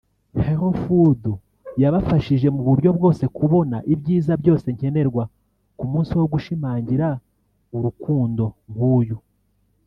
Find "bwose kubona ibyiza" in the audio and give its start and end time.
2.97-4.33